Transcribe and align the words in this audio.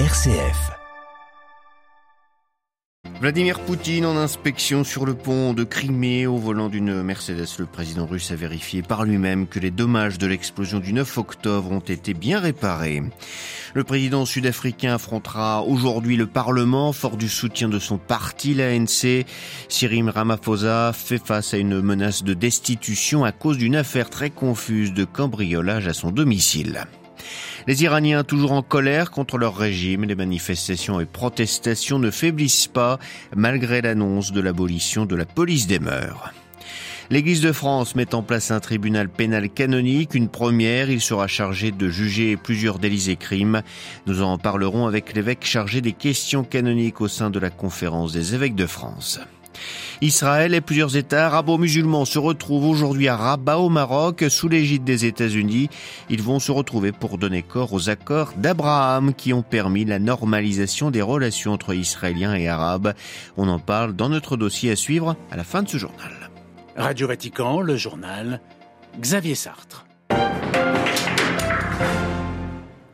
RCF. 0.00 0.72
Vladimir 3.20 3.60
Poutine 3.60 4.06
en 4.06 4.16
inspection 4.16 4.82
sur 4.82 5.06
le 5.06 5.14
pont 5.14 5.54
de 5.54 5.62
Crimée 5.62 6.26
au 6.26 6.36
volant 6.36 6.68
d'une 6.68 7.04
Mercedes. 7.04 7.46
Le 7.60 7.66
président 7.66 8.04
russe 8.04 8.32
a 8.32 8.34
vérifié 8.34 8.82
par 8.82 9.04
lui-même 9.04 9.46
que 9.46 9.60
les 9.60 9.70
dommages 9.70 10.18
de 10.18 10.26
l'explosion 10.26 10.80
du 10.80 10.92
9 10.92 11.16
octobre 11.18 11.70
ont 11.70 11.78
été 11.78 12.12
bien 12.12 12.40
réparés. 12.40 13.04
Le 13.74 13.84
président 13.84 14.26
sud-africain 14.26 14.94
affrontera 14.94 15.62
aujourd'hui 15.62 16.16
le 16.16 16.26
Parlement 16.26 16.92
fort 16.92 17.16
du 17.16 17.28
soutien 17.28 17.68
de 17.68 17.78
son 17.78 17.96
parti, 17.96 18.52
l'ANC. 18.52 19.24
Cyril 19.68 20.10
Ramaphosa 20.10 20.92
fait 20.92 21.24
face 21.24 21.54
à 21.54 21.58
une 21.58 21.80
menace 21.80 22.24
de 22.24 22.34
destitution 22.34 23.24
à 23.24 23.30
cause 23.30 23.58
d'une 23.58 23.76
affaire 23.76 24.10
très 24.10 24.30
confuse 24.30 24.92
de 24.92 25.04
cambriolage 25.04 25.86
à 25.86 25.92
son 25.92 26.10
domicile. 26.10 26.84
Les 27.66 27.82
Iraniens 27.82 28.24
toujours 28.24 28.52
en 28.52 28.62
colère 28.62 29.10
contre 29.10 29.38
leur 29.38 29.56
régime, 29.56 30.04
les 30.04 30.14
manifestations 30.14 31.00
et 31.00 31.06
protestations 31.06 31.98
ne 31.98 32.10
faiblissent 32.10 32.66
pas 32.66 32.98
malgré 33.34 33.80
l'annonce 33.80 34.32
de 34.32 34.40
l'abolition 34.40 35.06
de 35.06 35.16
la 35.16 35.24
police 35.24 35.66
des 35.66 35.78
mœurs. 35.78 36.32
L'Église 37.10 37.40
de 37.40 37.52
France 37.52 37.94
met 37.94 38.14
en 38.14 38.22
place 38.22 38.50
un 38.50 38.60
tribunal 38.60 39.08
pénal 39.08 39.50
canonique, 39.50 40.14
une 40.14 40.28
première. 40.28 40.90
Il 40.90 41.00
sera 41.00 41.26
chargé 41.26 41.70
de 41.70 41.88
juger 41.88 42.36
plusieurs 42.36 42.78
délits 42.78 43.10
et 43.10 43.16
crimes. 43.16 43.62
Nous 44.06 44.22
en 44.22 44.38
parlerons 44.38 44.86
avec 44.86 45.14
l'évêque 45.14 45.44
chargé 45.44 45.80
des 45.80 45.92
questions 45.92 46.44
canoniques 46.44 47.00
au 47.00 47.08
sein 47.08 47.30
de 47.30 47.38
la 47.38 47.50
conférence 47.50 48.12
des 48.12 48.34
évêques 48.34 48.54
de 48.54 48.66
France. 48.66 49.20
Israël 50.00 50.54
et 50.54 50.60
plusieurs 50.60 50.96
États 50.96 51.26
arabo-musulmans 51.26 52.04
se 52.04 52.18
retrouvent 52.18 52.66
aujourd'hui 52.66 53.08
à 53.08 53.16
Rabat 53.16 53.58
au 53.58 53.68
Maroc 53.68 54.24
sous 54.28 54.48
l'égide 54.48 54.84
des 54.84 55.04
États-Unis. 55.04 55.68
Ils 56.10 56.22
vont 56.22 56.38
se 56.38 56.52
retrouver 56.52 56.92
pour 56.92 57.18
donner 57.18 57.42
corps 57.42 57.72
aux 57.72 57.88
accords 57.88 58.32
d'Abraham 58.36 59.14
qui 59.14 59.32
ont 59.32 59.42
permis 59.42 59.84
la 59.84 59.98
normalisation 59.98 60.90
des 60.90 61.02
relations 61.02 61.52
entre 61.52 61.74
Israéliens 61.74 62.34
et 62.34 62.48
Arabes. 62.48 62.94
On 63.36 63.48
en 63.48 63.58
parle 63.58 63.94
dans 63.94 64.08
notre 64.08 64.36
dossier 64.36 64.70
à 64.70 64.76
suivre 64.76 65.16
à 65.30 65.36
la 65.36 65.44
fin 65.44 65.62
de 65.62 65.68
ce 65.68 65.78
journal. 65.78 66.30
Radio 66.76 67.06
Vatican, 67.06 67.60
le 67.60 67.76
journal 67.76 68.40
Xavier 69.00 69.34
Sartre. 69.34 69.83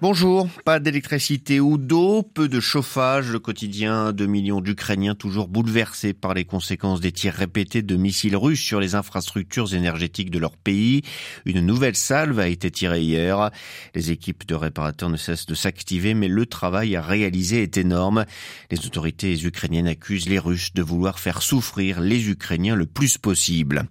Bonjour, 0.02 0.48
pas 0.64 0.80
d'électricité 0.80 1.60
ou 1.60 1.76
d'eau, 1.76 2.22
peu 2.22 2.48
de 2.48 2.58
chauffage, 2.58 3.30
le 3.30 3.38
quotidien 3.38 4.14
de 4.14 4.24
millions 4.24 4.62
d'Ukrainiens 4.62 5.14
toujours 5.14 5.46
bouleversés 5.46 6.14
par 6.14 6.32
les 6.32 6.46
conséquences 6.46 7.02
des 7.02 7.12
tirs 7.12 7.34
répétés 7.34 7.82
de 7.82 7.96
missiles 7.96 8.34
russes 8.34 8.62
sur 8.62 8.80
les 8.80 8.94
infrastructures 8.94 9.74
énergétiques 9.74 10.30
de 10.30 10.38
leur 10.38 10.56
pays. 10.56 11.02
Une 11.44 11.60
nouvelle 11.60 11.96
salve 11.96 12.38
a 12.38 12.48
été 12.48 12.70
tirée 12.70 13.02
hier. 13.02 13.50
Les 13.94 14.10
équipes 14.10 14.46
de 14.46 14.54
réparateurs 14.54 15.10
ne 15.10 15.18
cessent 15.18 15.44
de 15.44 15.54
s'activer, 15.54 16.14
mais 16.14 16.28
le 16.28 16.46
travail 16.46 16.96
à 16.96 17.02
réaliser 17.02 17.62
est 17.62 17.76
énorme. 17.76 18.24
Les 18.70 18.86
autorités 18.86 19.38
ukrainiennes 19.44 19.86
accusent 19.86 20.30
les 20.30 20.38
Russes 20.38 20.72
de 20.72 20.80
vouloir 20.80 21.18
faire 21.18 21.42
souffrir 21.42 22.00
les 22.00 22.30
Ukrainiens 22.30 22.74
le 22.74 22.86
plus 22.86 23.18
possible. 23.18 23.84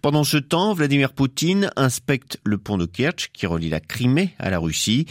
Pendant 0.00 0.22
ce 0.22 0.36
temps, 0.36 0.74
Vladimir 0.74 1.12
Poutine 1.12 1.72
inspecte 1.74 2.38
le 2.44 2.56
pont 2.56 2.78
de 2.78 2.86
Kerch 2.86 3.30
qui 3.32 3.46
relie 3.46 3.68
la 3.68 3.80
Crimée 3.80 4.32
à 4.38 4.48
la 4.48 4.60
Russie 4.60 5.06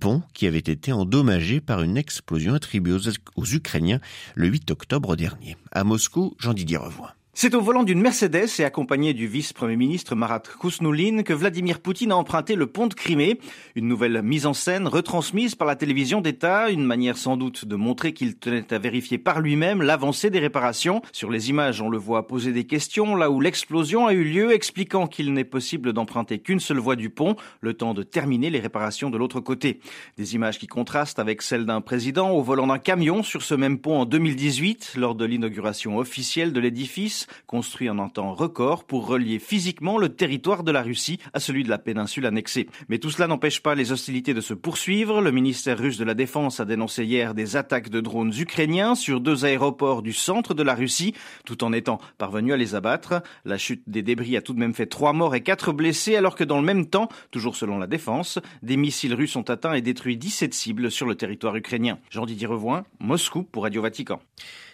pont 0.00 0.22
qui 0.34 0.46
avait 0.46 0.58
été 0.58 0.92
endommagé 0.92 1.60
par 1.60 1.82
une 1.82 1.96
explosion 1.96 2.54
attribuée 2.54 2.96
aux, 3.36 3.44
Ukrainiens 3.44 4.00
le 4.34 4.48
8 4.48 4.70
octobre 4.70 5.14
dernier. 5.14 5.56
À 5.70 5.84
Moscou, 5.84 6.34
Jean-Didier 6.38 6.78
Revoix. 6.78 7.14
C'est 7.32 7.54
au 7.54 7.60
volant 7.60 7.84
d'une 7.84 8.00
Mercedes 8.00 8.48
et 8.58 8.64
accompagné 8.64 9.14
du 9.14 9.28
vice-premier 9.28 9.76
ministre 9.76 10.16
Marat 10.16 10.42
Kousnoulin 10.58 11.22
que 11.22 11.32
Vladimir 11.32 11.78
Poutine 11.78 12.10
a 12.10 12.16
emprunté 12.16 12.56
le 12.56 12.66
pont 12.66 12.88
de 12.88 12.92
Crimée. 12.92 13.38
Une 13.76 13.86
nouvelle 13.86 14.20
mise 14.22 14.46
en 14.46 14.52
scène 14.52 14.88
retransmise 14.88 15.54
par 15.54 15.68
la 15.68 15.76
télévision 15.76 16.20
d'État, 16.20 16.70
une 16.70 16.84
manière 16.84 17.16
sans 17.16 17.36
doute 17.36 17.66
de 17.66 17.76
montrer 17.76 18.12
qu'il 18.14 18.36
tenait 18.36 18.74
à 18.74 18.78
vérifier 18.78 19.16
par 19.16 19.40
lui-même 19.40 19.80
l'avancée 19.80 20.28
des 20.28 20.40
réparations. 20.40 21.02
Sur 21.12 21.30
les 21.30 21.50
images, 21.50 21.80
on 21.80 21.88
le 21.88 21.98
voit 21.98 22.26
poser 22.26 22.52
des 22.52 22.64
questions 22.64 23.14
là 23.14 23.30
où 23.30 23.40
l'explosion 23.40 24.08
a 24.08 24.12
eu 24.12 24.24
lieu, 24.24 24.52
expliquant 24.52 25.06
qu'il 25.06 25.32
n'est 25.32 25.44
possible 25.44 25.92
d'emprunter 25.92 26.40
qu'une 26.40 26.60
seule 26.60 26.78
voie 26.78 26.96
du 26.96 27.10
pont, 27.10 27.36
le 27.60 27.74
temps 27.74 27.94
de 27.94 28.02
terminer 28.02 28.50
les 28.50 28.60
réparations 28.60 29.08
de 29.08 29.16
l'autre 29.16 29.40
côté. 29.40 29.78
Des 30.18 30.34
images 30.34 30.58
qui 30.58 30.66
contrastent 30.66 31.20
avec 31.20 31.42
celles 31.42 31.64
d'un 31.64 31.80
président 31.80 32.32
au 32.32 32.42
volant 32.42 32.66
d'un 32.66 32.78
camion 32.78 33.22
sur 33.22 33.42
ce 33.42 33.54
même 33.54 33.78
pont 33.78 34.00
en 34.00 34.04
2018, 34.04 34.94
lors 34.96 35.14
de 35.14 35.24
l'inauguration 35.24 35.96
officielle 35.96 36.52
de 36.52 36.60
l'édifice 36.60 37.19
construit 37.46 37.90
en 37.90 37.98
un 37.98 38.08
temps 38.08 38.34
record 38.34 38.84
pour 38.84 39.06
relier 39.06 39.38
physiquement 39.38 39.98
le 39.98 40.10
territoire 40.10 40.62
de 40.62 40.72
la 40.72 40.82
Russie 40.82 41.18
à 41.32 41.40
celui 41.40 41.64
de 41.64 41.68
la 41.68 41.78
péninsule 41.78 42.26
annexée. 42.26 42.68
Mais 42.88 42.98
tout 42.98 43.10
cela 43.10 43.26
n'empêche 43.26 43.60
pas 43.60 43.74
les 43.74 43.92
hostilités 43.92 44.34
de 44.34 44.40
se 44.40 44.54
poursuivre. 44.54 45.20
Le 45.20 45.32
ministère 45.32 45.78
russe 45.78 45.98
de 45.98 46.04
la 46.04 46.14
Défense 46.14 46.60
a 46.60 46.64
dénoncé 46.64 47.04
hier 47.04 47.34
des 47.34 47.56
attaques 47.56 47.88
de 47.88 48.00
drones 48.00 48.32
ukrainiens 48.38 48.94
sur 48.94 49.20
deux 49.20 49.44
aéroports 49.44 50.02
du 50.02 50.12
centre 50.12 50.54
de 50.54 50.62
la 50.62 50.74
Russie, 50.74 51.14
tout 51.44 51.64
en 51.64 51.72
étant 51.72 51.98
parvenu 52.18 52.52
à 52.52 52.56
les 52.56 52.74
abattre. 52.74 53.22
La 53.44 53.58
chute 53.58 53.82
des 53.86 54.02
débris 54.02 54.36
a 54.36 54.42
tout 54.42 54.54
de 54.54 54.58
même 54.58 54.74
fait 54.74 54.86
trois 54.86 55.12
morts 55.12 55.34
et 55.34 55.42
quatre 55.42 55.72
blessés, 55.72 56.16
alors 56.16 56.36
que 56.36 56.44
dans 56.44 56.58
le 56.58 56.66
même 56.66 56.86
temps, 56.86 57.08
toujours 57.30 57.56
selon 57.56 57.78
la 57.78 57.86
Défense, 57.86 58.38
des 58.62 58.76
missiles 58.76 59.14
russes 59.14 59.36
ont 59.36 59.42
atteint 59.42 59.74
et 59.74 59.82
détruit 59.82 60.16
17 60.16 60.54
cibles 60.54 60.90
sur 60.90 61.06
le 61.06 61.14
territoire 61.14 61.56
ukrainien. 61.56 61.98
Jean-Didier 62.10 62.46
Revoin, 62.46 62.84
Moscou 62.98 63.42
pour 63.42 63.64
Radio 63.64 63.82
Vatican. 63.82 64.20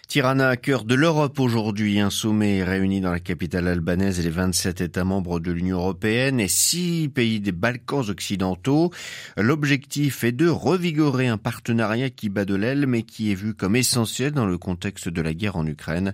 Tirana, 0.07 0.55
cœur 0.55 0.85
de 0.85 0.95
l'Europe 0.95 1.37
aujourd'hui, 1.37 1.99
un 1.99 2.09
sommet 2.09 2.63
réuni 2.63 3.01
dans 3.01 3.11
la 3.11 3.19
capitale 3.19 3.67
albanaise 3.67 4.21
et 4.21 4.23
les 4.23 4.29
27 4.29 4.79
États 4.79 5.03
membres 5.03 5.41
de 5.41 5.51
l'Union 5.51 5.79
européenne 5.79 6.39
et 6.39 6.47
six 6.47 7.11
pays 7.13 7.41
des 7.41 7.51
Balkans 7.51 8.09
occidentaux. 8.09 8.89
L'objectif 9.35 10.23
est 10.23 10.31
de 10.31 10.47
revigorer 10.47 11.27
un 11.27 11.37
partenariat 11.37 12.09
qui 12.09 12.29
bat 12.29 12.45
de 12.45 12.55
l'aile 12.55 12.87
mais 12.87 13.03
qui 13.03 13.33
est 13.33 13.35
vu 13.35 13.53
comme 13.53 13.75
essentiel 13.75 14.31
dans 14.31 14.45
le 14.45 14.57
contexte 14.57 15.09
de 15.09 15.21
la 15.21 15.33
guerre 15.33 15.57
en 15.57 15.67
Ukraine. 15.67 16.13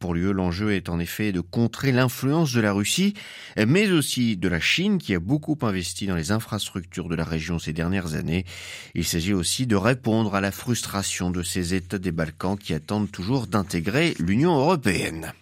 Pour 0.00 0.14
lui, 0.14 0.32
l'enjeu 0.32 0.72
est 0.72 0.88
en 0.88 0.98
effet 0.98 1.30
de 1.30 1.42
contrer 1.42 1.92
l'influence 1.92 2.54
de 2.54 2.60
la 2.62 2.72
Russie, 2.72 3.12
mais 3.58 3.92
aussi 3.92 4.38
de 4.38 4.48
la 4.48 4.58
Chine 4.58 4.96
qui 4.96 5.14
a 5.14 5.20
beaucoup 5.20 5.58
investi 5.60 6.06
dans 6.06 6.16
les 6.16 6.32
infrastructures 6.32 7.10
de 7.10 7.14
la 7.14 7.24
région 7.24 7.58
ces 7.58 7.74
dernières 7.74 8.14
années. 8.14 8.46
Il 8.94 9.04
s'agit 9.04 9.34
aussi 9.34 9.66
de 9.66 9.76
répondre 9.76 10.34
à 10.34 10.40
la 10.40 10.52
frustration 10.52 11.30
de 11.30 11.42
ces 11.42 11.74
États 11.74 11.98
des 11.98 12.12
Balkans 12.12 12.58
qui 12.58 12.72
attendent 12.72 13.10
toujours 13.10 13.46
d'intégrer 13.46 14.14
l'Union 14.18 14.56
européenne. 14.56 15.34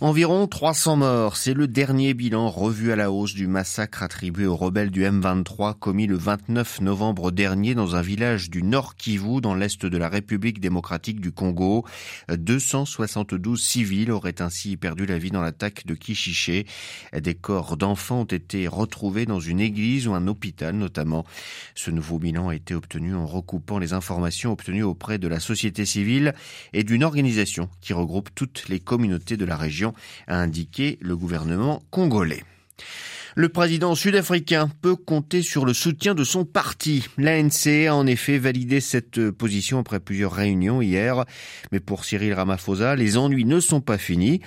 Environ 0.00 0.46
300 0.46 0.96
morts, 0.96 1.36
c'est 1.36 1.54
le 1.54 1.66
dernier 1.66 2.14
bilan 2.14 2.50
revu 2.50 2.92
à 2.92 2.96
la 2.96 3.10
hausse 3.10 3.34
du 3.34 3.48
massacre 3.48 4.02
attribué 4.02 4.46
aux 4.46 4.54
rebelles 4.54 4.90
du 4.90 5.02
M23 5.02 5.76
commis 5.76 6.06
le 6.06 6.16
29 6.16 6.82
novembre 6.82 7.32
dernier 7.32 7.74
dans 7.74 7.96
un 7.96 8.02
village 8.02 8.50
du 8.50 8.62
Nord 8.62 8.94
Kivu 8.94 9.40
dans 9.40 9.54
l'est 9.54 9.84
de 9.84 9.98
la 9.98 10.08
République 10.08 10.60
démocratique 10.60 11.20
du 11.20 11.32
Congo. 11.32 11.84
272 12.28 13.60
civils 13.60 14.12
auraient 14.12 14.40
ainsi 14.40 14.76
perdu 14.76 15.06
la 15.06 15.18
vie 15.18 15.30
dans 15.30 15.40
l'attaque 15.40 15.84
de 15.86 15.94
Kishiché. 15.94 16.66
Des 17.12 17.34
corps 17.34 17.76
d'enfants 17.76 18.20
ont 18.20 18.24
été 18.24 18.68
retrouvés 18.68 19.26
dans 19.26 19.40
une 19.40 19.60
église 19.60 20.06
ou 20.06 20.14
un 20.14 20.28
hôpital 20.28 20.76
notamment. 20.76 21.24
Ce 21.74 21.90
nouveau 21.90 22.18
bilan 22.18 22.50
a 22.50 22.54
été 22.54 22.74
obtenu 22.74 23.14
en 23.14 23.26
recoupant 23.26 23.78
les 23.78 23.94
informations 23.94 24.52
obtenues 24.52 24.84
auprès 24.84 25.18
de 25.18 25.26
la 25.26 25.40
société 25.40 25.84
civile 25.86 26.34
et 26.72 26.84
d'une 26.84 27.02
organisation 27.02 27.68
qui 27.80 27.94
regroupe 27.94 28.28
toutes 28.34 28.68
les 28.68 28.78
communautés 28.78 29.36
de 29.38 29.44
la 29.44 29.56
région, 29.56 29.94
a 30.26 30.36
indiqué 30.36 30.98
le 31.00 31.16
gouvernement 31.16 31.82
congolais. 31.90 32.44
Le 33.38 33.48
président 33.48 33.94
sud-africain 33.94 34.68
peut 34.82 34.96
compter 34.96 35.42
sur 35.42 35.64
le 35.64 35.72
soutien 35.72 36.16
de 36.16 36.24
son 36.24 36.44
parti. 36.44 37.06
L'ANC 37.18 37.86
a 37.86 37.94
en 37.94 38.04
effet 38.04 38.36
validé 38.36 38.80
cette 38.80 39.30
position 39.30 39.78
après 39.78 40.00
plusieurs 40.00 40.32
réunions 40.32 40.82
hier. 40.82 41.24
Mais 41.70 41.78
pour 41.78 42.04
Cyril 42.04 42.34
Ramaphosa, 42.34 42.96
les 42.96 43.16
ennuis 43.16 43.44
ne 43.44 43.60
sont 43.60 43.80
pas 43.80 43.96
finis, 43.96 44.40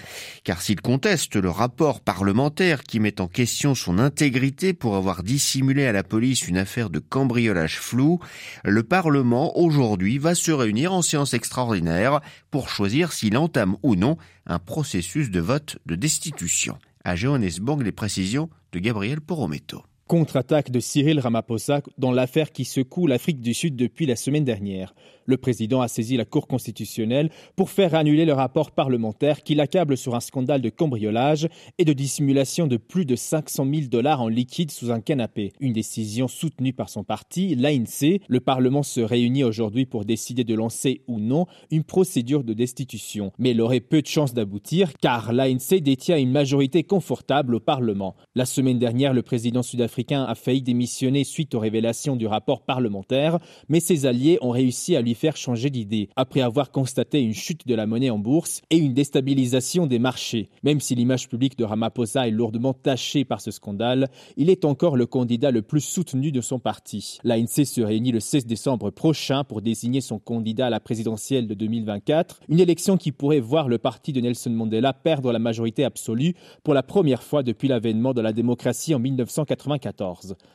car 0.44 0.62
s'il 0.62 0.81
conteste 0.81 1.38
le 1.38 1.50
rapport 1.50 2.02
parlementaire 2.02 2.84
qui 2.84 3.00
met 3.00 3.22
en 3.22 3.29
question 3.29 3.75
son 3.75 3.97
intégrité 3.97 4.74
pour 4.74 4.97
avoir 4.97 5.23
dissimulé 5.23 5.85
à 5.85 5.94
la 5.94 6.03
police 6.03 6.50
une 6.50 6.58
affaire 6.58 6.90
de 6.90 7.00
cambriolage 7.00 7.79
flou, 7.79 8.19
le 8.66 8.84
Parlement 8.84 9.58
aujourd'hui 9.58 10.17
va 10.17 10.35
se 10.35 10.52
réunir 10.52 10.91
en 10.91 11.02
séance 11.02 11.34
extraordinaire 11.34 12.20
pour 12.49 12.67
choisir 12.67 13.14
s'il 13.14 13.38
entame 13.38 13.78
ou 13.84 13.96
non 13.96 14.17
un 14.47 14.59
processus 14.59 15.32
de 15.32 15.40
vote 15.40 15.78
de 15.85 15.96
destitution. 15.96 16.78
À 17.05 17.16
Johannesburg, 17.16 17.82
les 17.84 17.93
précisions 17.93 18.49
de 18.72 18.79
Gabriel 18.79 19.22
Porometo. 19.22 19.91
Contre-attaque 20.11 20.72
de 20.72 20.81
Cyril 20.81 21.22
Ramaphosa 21.22 21.79
dans 21.97 22.11
l'affaire 22.11 22.52
qui 22.52 22.66
secoue 22.66 23.08
l'Afrique 23.08 23.40
du 23.40 23.53
Sud 23.53 23.78
depuis 23.78 24.05
la 24.05 24.17
semaine 24.17 24.43
dernière. 24.43 24.93
Le 25.25 25.37
président 25.37 25.79
a 25.79 25.87
saisi 25.87 26.17
la 26.17 26.25
Cour 26.25 26.47
constitutionnelle 26.47 27.29
pour 27.55 27.69
faire 27.69 27.96
annuler 27.96 28.25
le 28.25 28.34
rapport 28.34 28.72
parlementaire 28.72 29.41
qui 29.41 29.55
l'accable 29.55 29.96
sur 29.96 30.13
un 30.13 30.19
scandale 30.19 30.61
de 30.61 30.67
cambriolage 30.67 31.47
et 31.78 31.85
de 31.85 31.93
dissimulation 31.93 32.67
de 32.67 32.75
plus 32.75 33.05
de 33.05 33.16
500 33.16 33.66
000 33.73 33.87
dollars 33.87 34.22
en 34.22 34.28
liquide 34.28 34.72
sous 34.72 34.91
un 34.91 34.99
canapé. 34.99 35.53
Une 35.61 35.72
décision 35.72 36.28
soutenue 36.28 36.73
par 36.73 36.90
son 36.90 37.05
parti, 37.05 37.55
l'ANC. 37.55 38.19
Le 38.28 38.40
Parlement 38.41 38.84
se 38.84 38.99
réunit 38.99 39.46
aujourd'hui 39.46 39.85
pour 39.85 40.03
décider 40.03 40.43
de 40.43 40.55
lancer 40.55 41.03
ou 41.07 41.22
non 41.22 41.46
une 41.69 41.85
procédure 41.85 42.43
de 42.43 42.52
destitution. 42.52 43.31
Mais 43.37 43.52
elle 43.52 43.61
aurait 43.61 43.79
peu 43.79 44.02
de 44.02 44.07
chances 44.07 44.34
d'aboutir 44.34 44.91
car 44.99 45.31
l'ANC 45.31 45.79
détient 45.79 46.17
une 46.17 46.34
majorité 46.34 46.84
confortable 46.84 47.55
au 47.55 47.61
Parlement. 47.61 48.17
La 48.35 48.46
semaine 48.46 48.79
dernière, 48.79 49.14
le 49.14 49.22
président 49.22 49.64
sud-africain 49.64 50.01
africain 50.02 50.24
a 50.24 50.34
failli 50.34 50.64
démissionner 50.64 51.24
suite 51.24 51.53
aux 51.53 51.59
révélations 51.59 52.16
du 52.16 52.26
rapport 52.26 52.62
parlementaire, 52.62 53.38
mais 53.70 53.80
ses 53.80 54.08
alliés 54.08 54.40
ont 54.42 54.50
réussi 54.50 54.96
à 54.96 55.02
lui 55.02 55.14
faire 55.14 55.38
changer 55.38 55.70
d'idée, 55.70 56.09
après 56.16 56.42
avoir 56.42 56.72
constaté 56.72 57.22
une 57.22 57.36
chute 57.36 57.68
de 57.68 57.76
la 57.76 57.86
monnaie 57.86 58.09
en 58.09 58.18
bourse 58.18 58.62
et 58.72 58.78
une 58.78 58.96
déstabilisation 58.96 59.86
des 59.86 60.00
marchés. 60.00 60.50
Même 60.64 60.80
si 60.80 60.96
l'image 60.96 61.30
publique 61.30 61.56
de 61.56 61.64
Ramaphosa 61.64 62.28
est 62.28 62.32
lourdement 62.32 62.74
tachée 62.74 63.26
par 63.26 63.42
ce 63.42 63.52
scandale, 63.52 64.09
il 64.38 64.50
est 64.50 64.66
encore 64.66 64.98
le 64.98 65.06
candidat 65.06 65.52
le 65.52 65.62
plus 65.62 65.82
soutenu 65.82 66.32
de 66.32 66.42
son 66.42 66.58
parti. 66.58 67.20
L'ANC 67.24 67.66
se 67.66 67.82
réunit 67.82 68.12
le 68.12 68.20
16 68.20 68.48
décembre 68.48 68.90
prochain 68.90 69.44
pour 69.44 69.62
désigner 69.62 70.02
son 70.02 70.18
candidat 70.18 70.66
à 70.66 70.72
la 70.72 70.80
présidentielle 70.80 71.48
de 71.48 71.53
2024, 71.53 72.40
une 72.50 72.59
élection 72.59 72.98
qui 72.98 73.12
pourrait 73.12 73.40
voir 73.40 73.68
le 73.68 73.78
parti 73.78 74.14
de 74.14 74.22
Nelson 74.22 74.50
Mandela 74.50 74.94
perdre 74.94 75.32
la 75.32 75.40
majorité 75.40 75.84
absolue 75.84 76.34
pour 76.64 76.74
la 76.74 76.82
première 76.82 77.22
fois 77.22 77.44
depuis 77.44 77.68
l'avènement 77.68 78.16
de 78.16 78.22
la 78.22 78.34
démocratie 78.34 78.96
en 78.96 79.00
1994. 79.00 79.80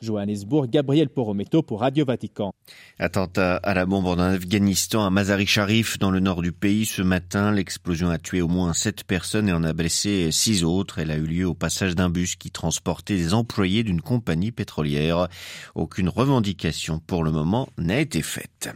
Johannesburg, 0.01 0.69
Gabriel 0.69 1.09
Porometo 1.09 1.61
pour 1.61 1.81
Radio 1.81 2.05
Vatican. 2.05 2.53
Attentat 2.99 3.57
à 3.57 3.73
la 3.73 3.85
bombe 3.85 4.07
en 4.07 4.19
Afghanistan, 4.19 5.05
à 5.05 5.09
Mazari 5.09 5.45
Sharif, 5.45 5.99
dans 5.99 6.11
le 6.11 6.19
nord 6.19 6.41
du 6.41 6.51
pays. 6.51 6.85
Ce 6.85 7.01
matin, 7.01 7.51
l'explosion 7.51 8.09
a 8.09 8.17
tué 8.17 8.41
au 8.41 8.47
moins 8.47 8.73
sept 8.73 9.03
personnes 9.03 9.49
et 9.49 9.53
en 9.53 9.63
a 9.63 9.73
blessé 9.73 10.31
six 10.31 10.63
autres. 10.63 10.99
Elle 10.99 11.11
a 11.11 11.17
eu 11.17 11.25
lieu 11.25 11.47
au 11.47 11.53
passage 11.53 11.95
d'un 11.95 12.09
bus 12.09 12.35
qui 12.35 12.51
transportait 12.51 13.17
des 13.17 13.33
employés 13.33 13.83
d'une 13.83 14.01
compagnie 14.01 14.51
pétrolière. 14.51 15.27
Aucune 15.75 16.09
revendication 16.09 16.99
pour 16.99 17.23
le 17.23 17.31
moment 17.31 17.67
n'a 17.77 17.99
été 17.99 18.21
faite. 18.21 18.69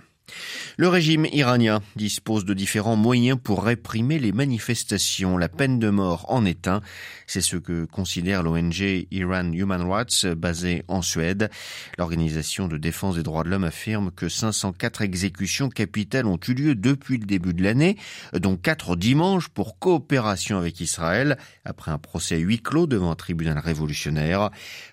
Le 0.77 0.87
régime 0.87 1.25
iranien 1.31 1.81
dispose 1.95 2.45
de 2.45 2.53
différents 2.53 2.95
moyens 2.95 3.37
pour 3.41 3.63
réprimer 3.63 4.19
les 4.19 4.31
manifestations. 4.31 5.37
La 5.37 5.49
peine 5.49 5.79
de 5.79 5.89
mort 5.89 6.25
en 6.29 6.45
est 6.45 6.67
un. 6.67 6.81
C'est 7.27 7.41
ce 7.41 7.57
que 7.57 7.85
considère 7.85 8.43
l'ONG 8.43 9.07
Iran 9.11 9.51
Human 9.51 9.81
Rights 9.81 10.27
basée 10.27 10.83
en 10.87 11.01
Suède. 11.01 11.49
L'organisation 11.97 12.67
de 12.67 12.77
défense 12.77 13.15
des 13.15 13.23
droits 13.23 13.43
de 13.43 13.49
l'homme 13.49 13.63
affirme 13.63 14.11
que 14.11 14.29
504 14.29 15.01
exécutions 15.01 15.69
capitales 15.69 16.25
ont 16.25 16.39
eu 16.47 16.53
lieu 16.53 16.75
depuis 16.75 17.17
le 17.17 17.25
début 17.25 17.53
de 17.53 17.63
l'année, 17.63 17.97
dont 18.33 18.57
4 18.57 18.95
dimanches 18.95 19.49
pour 19.49 19.77
coopération 19.79 20.57
avec 20.57 20.79
Israël, 20.79 21.37
après 21.65 21.91
un 21.91 21.97
procès 21.97 22.37
huis 22.37 22.61
clos 22.61 22.87
devant 22.87 23.11
un 23.11 23.15
tribunal 23.15 23.59
révolutionnaire. 23.59 24.49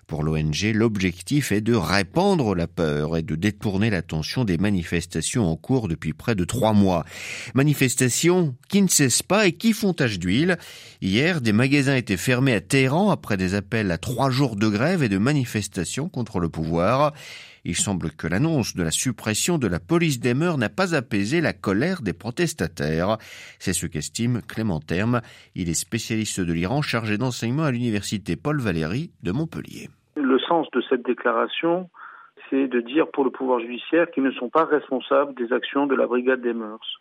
Pour 0.07 0.23
l'ONG, 0.23 0.71
l'objectif 0.73 1.51
est 1.51 1.61
de 1.61 1.75
répandre 1.75 2.55
la 2.55 2.67
peur 2.67 3.17
et 3.17 3.21
de 3.21 3.35
détourner 3.35 3.89
l'attention 3.89 4.43
des 4.43 4.57
manifestations 4.57 5.18
en 5.37 5.55
cours 5.55 5.87
depuis 5.87 6.13
près 6.13 6.35
de 6.35 6.43
trois 6.45 6.73
mois. 6.73 7.05
Manifestations 7.53 8.55
qui 8.69 8.81
ne 8.81 8.87
cessent 8.87 9.23
pas 9.23 9.47
et 9.47 9.53
qui 9.53 9.73
font 9.73 9.93
tache 9.93 10.19
d'huile. 10.19 10.57
Hier, 11.01 11.41
des 11.41 11.53
magasins 11.53 11.95
étaient 11.95 12.17
fermés 12.17 12.53
à 12.53 12.61
Téhéran 12.61 13.11
après 13.11 13.37
des 13.37 13.55
appels 13.55 13.91
à 13.91 13.97
trois 13.97 14.29
jours 14.29 14.55
de 14.55 14.67
grève 14.67 15.03
et 15.03 15.09
de 15.09 15.17
manifestations 15.17 16.09
contre 16.09 16.39
le 16.39 16.49
pouvoir. 16.49 17.13
Il 17.65 17.75
semble 17.75 18.11
que 18.11 18.27
l'annonce 18.27 18.75
de 18.75 18.83
la 18.83 18.91
suppression 18.91 19.57
de 19.57 19.67
la 19.67 19.79
police 19.79 20.19
des 20.19 20.33
mœurs 20.33 20.57
n'a 20.57 20.69
pas 20.69 20.95
apaisé 20.95 21.41
la 21.41 21.53
colère 21.53 22.01
des 22.01 22.13
protestataires. 22.13 23.17
C'est 23.59 23.73
ce 23.73 23.85
qu'estime 23.85 24.41
Clément 24.47 24.79
Terme. 24.79 25.21
Il 25.55 25.69
est 25.69 25.73
spécialiste 25.73 26.39
de 26.39 26.53
l'Iran 26.53 26.81
chargé 26.81 27.17
d'enseignement 27.17 27.63
à 27.63 27.71
l'université 27.71 28.37
Paul 28.37 28.61
Valéry 28.61 29.11
de 29.23 29.31
Montpellier 29.31 29.89
sens 30.49 30.67
de 30.73 30.81
cette 30.89 31.05
déclaration, 31.05 31.89
c'est 32.49 32.67
de 32.67 32.81
dire 32.81 33.07
pour 33.11 33.23
le 33.23 33.31
pouvoir 33.31 33.59
judiciaire 33.59 34.09
qu'ils 34.11 34.23
ne 34.23 34.31
sont 34.31 34.49
pas 34.49 34.65
responsables 34.65 35.33
des 35.35 35.53
actions 35.53 35.87
de 35.87 35.95
la 35.95 36.07
brigade 36.07 36.41
des 36.41 36.53
mœurs. 36.53 36.99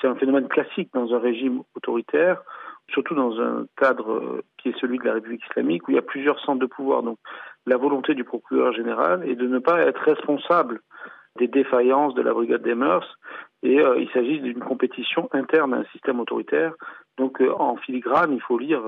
C'est 0.00 0.08
un 0.08 0.14
phénomène 0.14 0.48
classique 0.48 0.90
dans 0.92 1.14
un 1.14 1.18
régime 1.18 1.62
autoritaire, 1.74 2.42
surtout 2.88 3.14
dans 3.14 3.40
un 3.40 3.66
cadre 3.76 4.12
euh, 4.12 4.42
qui 4.58 4.68
est 4.68 4.78
celui 4.80 4.98
de 4.98 5.04
la 5.04 5.14
République 5.14 5.44
islamique, 5.50 5.88
où 5.88 5.92
il 5.92 5.94
y 5.94 5.98
a 5.98 6.02
plusieurs 6.02 6.40
centres 6.40 6.60
de 6.60 6.66
pouvoir. 6.66 7.02
Donc 7.02 7.18
la 7.66 7.76
volonté 7.76 8.14
du 8.14 8.24
procureur 8.24 8.72
général 8.72 9.28
est 9.28 9.36
de 9.36 9.46
ne 9.46 9.58
pas 9.58 9.80
être 9.80 10.00
responsable 10.02 10.80
des 11.38 11.48
défaillances 11.48 12.14
de 12.14 12.22
la 12.22 12.32
brigade 12.32 12.62
des 12.62 12.74
mœurs, 12.74 13.16
et 13.62 13.80
euh, 13.80 13.98
il 13.98 14.08
s'agit 14.10 14.40
d'une 14.40 14.60
compétition 14.60 15.28
interne 15.32 15.74
à 15.74 15.78
un 15.78 15.84
système 15.92 16.20
autoritaire. 16.20 16.74
Donc 17.16 17.40
euh, 17.40 17.52
en 17.58 17.76
filigrane, 17.76 18.32
il 18.32 18.42
faut 18.42 18.58
lire 18.58 18.82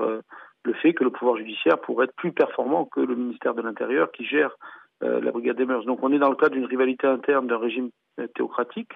le 0.63 0.73
fait 0.73 0.93
que 0.93 1.03
le 1.03 1.09
pouvoir 1.09 1.37
judiciaire 1.37 1.79
pourrait 1.79 2.05
être 2.05 2.15
plus 2.15 2.33
performant 2.33 2.85
que 2.85 2.99
le 2.99 3.15
ministère 3.15 3.53
de 3.53 3.61
l'Intérieur 3.61 4.11
qui 4.11 4.25
gère 4.25 4.51
euh, 5.03 5.21
la 5.21 5.31
brigade 5.31 5.57
des 5.57 5.65
mœurs. 5.65 5.85
Donc 5.85 5.99
on 6.01 6.11
est 6.11 6.17
dans 6.17 6.31
le 6.31 6.35
cadre 6.35 6.55
d'une 6.55 6.65
rivalité 6.65 7.05
interne 7.05 7.45
d'un 7.45 7.59
régime 7.59 7.91
euh, 8.19 8.25
théocratique. 8.33 8.91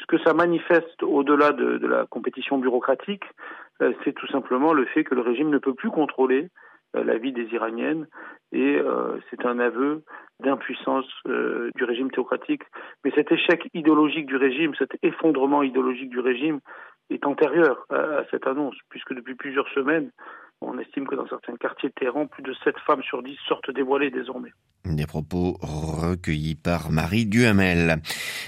Ce 0.00 0.06
que 0.06 0.16
ça 0.24 0.32
manifeste 0.32 1.02
au-delà 1.02 1.52
de, 1.52 1.86
la 1.86 2.06
compétition 2.06 2.56
bureaucratique, 2.56 3.24
euh, 3.82 3.92
c'est 4.02 4.14
tout 4.14 4.26
simplement 4.28 4.72
le 4.72 4.86
fait 4.86 5.04
que 5.04 5.14
le 5.14 5.20
régime 5.20 5.50
ne 5.50 5.58
peut 5.58 5.74
plus 5.74 5.90
contrôler 5.90 6.48
la 6.94 7.16
vie 7.16 7.32
des 7.32 7.46
Iraniennes 7.54 8.06
et 8.52 8.78
c'est 9.30 9.46
un 9.46 9.58
aveu 9.60 10.02
d'impuissance 10.40 11.06
du 11.24 11.84
régime 11.84 12.10
théocratique. 12.10 12.64
Mais 13.02 13.10
cet 13.14 13.32
échec 13.32 13.66
idéologique 13.72 14.26
du 14.26 14.36
régime, 14.36 14.74
cet 14.74 14.90
effondrement 15.02 15.62
idéologique 15.62 16.10
du 16.10 16.20
régime 16.20 16.60
est 17.08 17.24
antérieur 17.24 17.86
à 17.88 18.24
cette 18.30 18.46
annonce, 18.46 18.76
puisque 18.90 19.14
depuis 19.14 19.36
plusieurs 19.36 19.68
semaines, 19.70 20.10
on 20.62 20.78
estime 20.78 21.06
que 21.06 21.14
dans 21.14 21.26
certains 21.26 21.56
quartiers 21.56 21.88
de 21.88 21.94
Téhéran, 21.94 22.26
plus 22.26 22.42
de 22.42 22.54
7 22.64 22.74
femmes 22.86 23.02
sur 23.02 23.22
10 23.22 23.36
sortent 23.48 23.70
dévoilées 23.70 24.10
désormais. 24.10 24.50
Des 24.84 25.06
propos 25.06 25.58
recueillis 25.60 26.56
par 26.56 26.90
Marie 26.90 27.26
Duhamel. 27.26 28.02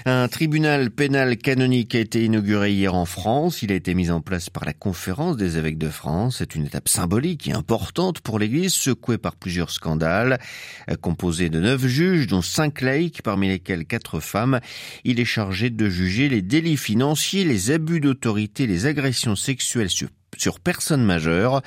Un 0.05 0.27
tribunal 0.27 0.91
pénal 0.91 1.37
canonique 1.37 1.95
a 1.95 1.99
été 1.99 2.25
inauguré 2.25 2.71
hier 2.71 2.93
en 2.93 3.05
France. 3.05 3.61
Il 3.63 3.71
a 3.71 3.75
été 3.75 3.93
mis 3.93 4.11
en 4.11 4.19
place 4.19 4.49
par 4.49 4.65
la 4.65 4.73
conférence 4.73 5.37
des 5.37 5.57
évêques 5.57 5.77
de 5.77 5.89
France. 5.89 6.37
C'est 6.39 6.55
une 6.55 6.65
étape 6.65 6.89
symbolique 6.89 7.47
et 7.47 7.53
importante 7.53 8.19
pour 8.19 8.37
l'Église, 8.37 8.73
secouée 8.73 9.17
par 9.17 9.37
plusieurs 9.37 9.69
scandales. 9.69 10.39
Composé 11.01 11.49
de 11.49 11.61
neuf 11.61 11.85
juges, 11.85 12.27
dont 12.27 12.41
cinq 12.41 12.81
laïcs, 12.81 13.21
parmi 13.21 13.47
lesquels 13.47 13.85
quatre 13.85 14.19
femmes, 14.19 14.59
il 15.05 15.21
est 15.21 15.25
chargé 15.25 15.69
de 15.69 15.89
juger 15.89 16.27
les 16.27 16.41
délits 16.41 16.77
financiers, 16.77 17.45
les 17.45 17.71
abus 17.71 18.01
d'autorité, 18.01 18.67
les 18.67 18.87
agressions 18.87 19.37
sexuelles 19.37 19.89
sur 19.89 20.09
sur 20.37 20.59
personne 20.59 21.03
majeure. 21.03 21.61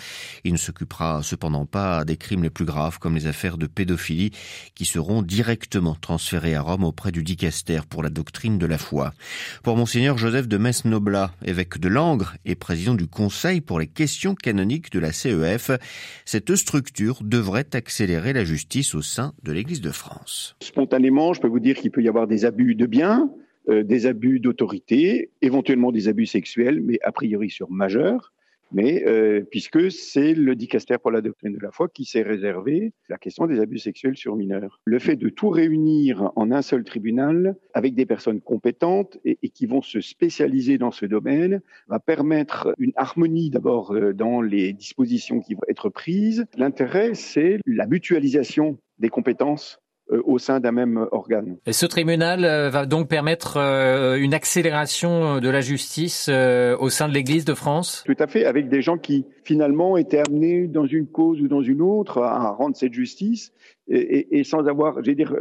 Il 0.45 0.53
ne 0.53 0.59
s'occupera 0.59 1.23
cependant 1.23 1.67
pas 1.67 2.05
des 2.05 2.17
crimes 2.17 2.43
les 2.43 2.51
plus 2.51 2.65
graves 2.65 2.99
comme 2.99 3.15
les 3.15 3.27
affaires 3.27 3.59
de 3.59 3.67
pédophilie 3.67 4.31
qui 4.75 4.85
seront 4.85 5.23
directement 5.23 5.97
transférées 6.01 6.55
à 6.55 6.63
Rome 6.63 6.85
auprès 6.85 7.13
du 7.13 7.23
dicaster 7.23 7.81
pour 7.89 8.03
la 8.03 8.11
doctrine 8.11 8.59
de 8.59 8.67
la 8.67 8.79
foi. 8.79 9.13
Pour 9.63 9.77
monseigneur 9.77 10.19
Joseph 10.19 10.49
de 10.49 10.57
Metz-Noblat, 10.57 11.33
évêque 11.45 11.79
de 11.79 11.89
Langres 11.89 12.35
et 12.45 12.55
président 12.55 12.95
du 12.95 13.07
Conseil 13.07 13.61
pour 13.61 13.79
les 13.79 13.87
questions 13.87 14.35
canoniques 14.35 14.93
de 14.93 14.99
la 14.99 15.13
CEF, 15.13 15.71
cette 16.25 16.55
structure 16.57 17.19
devrait 17.23 17.75
accélérer 17.75 18.33
la 18.33 18.45
justice 18.45 18.95
au 18.95 19.03
sein 19.03 19.33
de 19.43 19.53
l'Église 19.53 19.81
de 19.81 19.91
France. 19.91 20.57
Spontanément, 20.63 21.33
je 21.33 21.41
peux 21.41 21.49
vous 21.49 21.61
dire 21.61 21.77
qu'il 21.77 21.91
peut 21.91 22.03
y 22.03 22.09
avoir 22.09 22.27
des 22.27 22.45
abus 22.45 22.75
de 22.75 22.87
biens, 22.87 23.31
euh, 23.69 23.83
des 23.83 24.07
abus 24.07 24.41
d'autorité, 24.41 25.31
éventuellement 25.43 25.93
des 25.93 26.09
abus 26.09 26.27
sexuels, 26.27 26.81
mais 26.83 26.99
a 27.03 27.13
priori 27.13 27.51
sur 27.51 27.71
majeurs 27.71 28.33
mais 28.73 29.05
euh, 29.07 29.43
puisque 29.51 29.91
c'est 29.91 30.35
le 30.35 30.55
dicaster 30.55 30.97
pour 30.99 31.11
la 31.11 31.21
doctrine 31.21 31.55
de 31.55 31.63
la 31.63 31.71
foi 31.71 31.89
qui 31.89 32.05
s'est 32.05 32.23
réservé 32.23 32.93
la 33.09 33.19
question 33.19 33.47
des 33.47 33.61
abus 33.61 33.79
sexuels 33.79 34.17
sur 34.17 34.37
mineurs. 34.37 34.81
Le 34.85 34.99
fait 34.99 35.17
de 35.17 35.29
tout 35.29 35.49
réunir 35.49 36.31
en 36.37 36.51
un 36.51 36.63
seul 36.63 36.85
tribunal 36.85 37.57
avec 37.75 37.95
des 37.95 38.07
personnes 38.07 38.41
compétentes 38.41 39.19
et, 39.25 39.37
qui 39.49 39.67
vont 39.67 39.83
se 39.83 40.01
spécialiser 40.01 40.79
dans 40.79 40.91
ce 40.91 41.07
domaine 41.07 41.61
va 41.89 41.99
permettre 41.99 42.75
une 42.79 42.93
harmonie 42.97 43.51
d'abord 43.51 43.93
euh, 43.93 44.13
dans 44.13 44.41
les 44.41 44.73
dispositions 44.73 45.41
qui 45.41 45.55
vont 45.55 45.63
être 45.69 45.89
prises. 45.89 46.45
L'intérêt, 46.57 47.15
c'est 47.15 47.59
la 47.67 47.87
mutualisation 47.87 48.79
des 48.99 49.09
compétences 49.09 49.81
au 50.11 50.39
sein 50.39 50.61
d'un 50.61 50.73
même 50.73 51.07
organe. 51.13 51.59
Et 51.67 51.73
ce 51.73 51.87
tribunal 51.87 52.45
euh, 52.45 52.71
va 52.71 52.87
donc 52.87 53.09
permettre 53.09 53.59
euh, 53.59 54.17
une 54.17 54.35
accélération 54.35 55.39
de 55.41 55.49
la 55.49 55.61
justice 55.61 56.29
au 56.29 56.89
sein 56.89 57.09
de 57.09 57.15
l'Église 57.15 57.45
de 57.45 57.55
France? 57.55 58.05
Tout 58.07 58.17
à 58.19 58.27
fait, 58.27 58.45
avec 58.45 58.69
des 58.69 58.83
gens 58.83 58.99
qui 58.99 59.27
finalement 59.45 59.97
étaient 59.97 60.23
amenés 60.27 60.67
dans 60.67 60.87
une 60.87 61.07
cause 61.07 61.41
ou 61.41 61.49
dans 61.49 61.63
une 61.63 61.83
autre 61.83 62.23
à 62.23 62.51
rendre 62.53 62.77
cette 62.77 62.95
justice 62.95 63.53
et, 63.89 64.39
et, 64.39 64.45
sans 64.45 64.67
avoir, 64.67 65.03
je 65.03 65.11
vais 65.11 65.15
dire, 65.15 65.35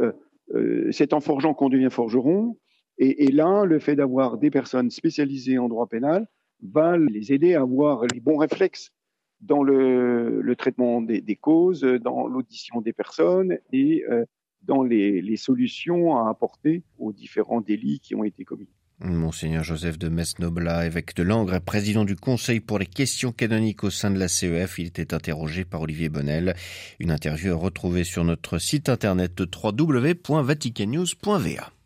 c'est 0.90 1.12
en 1.12 1.20
forgeant 1.20 1.54
qu'on 1.54 1.68
devient 1.68 1.90
forgeron. 1.90 2.56
Et, 2.98 3.24
et 3.24 3.32
là, 3.32 3.64
le 3.64 3.78
fait 3.78 3.96
d'avoir 3.96 4.38
des 4.38 4.50
personnes 4.50 4.90
spécialisées 4.90 5.58
en 5.58 5.68
droit 5.68 5.86
pénal 5.86 6.26
va 6.62 6.96
les 6.96 7.32
aider 7.32 7.54
à 7.54 7.60
avoir 7.60 8.04
les 8.12 8.20
bons 8.20 8.36
réflexes 8.36 8.90
dans 9.40 9.62
le, 9.62 10.40
le 10.40 10.56
traitement 10.56 11.00
des, 11.00 11.20
des, 11.20 11.36
causes, 11.36 11.82
dans 11.82 12.26
l'audition 12.26 12.80
des 12.80 12.92
personnes 12.92 13.58
et 13.72 14.04
dans 14.68 14.84
les, 14.84 15.36
solutions 15.36 16.16
à 16.16 16.30
apporter 16.30 16.84
aux 16.98 17.12
différents 17.12 17.60
délits 17.60 17.98
qui 18.00 18.14
ont 18.14 18.22
été 18.22 18.44
commis. 18.44 18.68
Monseigneur 19.00 19.64
Joseph 19.64 19.98
de 19.98 20.08
Metz-Noblat, 20.08 20.86
évêque 20.86 21.14
de 21.14 21.22
Langres, 21.22 21.60
président 21.60 22.04
du 22.04 22.16
Conseil 22.16 22.58
pour 22.60 22.80
les 22.80 22.86
questions 22.86 23.30
canoniques 23.30 23.84
au 23.84 23.90
sein 23.90 24.10
de 24.10 24.18
la 24.18 24.26
CEF, 24.26 24.78
il 24.78 24.88
était 24.88 25.14
interrogé 25.14 25.64
par 25.64 25.82
Olivier 25.82 26.08
Bonnel. 26.08 26.56
Une 26.98 27.12
interview 27.12 27.52
à 27.52 27.56
retrouver 27.56 28.02
sur 28.02 28.24
notre 28.24 28.58
site 28.58 28.88
internet 28.88 29.40
www.vaticannews.va. 29.40 31.77